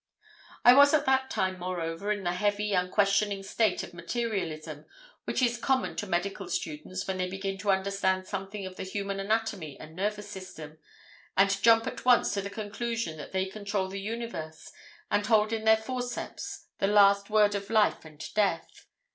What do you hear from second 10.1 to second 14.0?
system, and jump at once to the conclusion that they control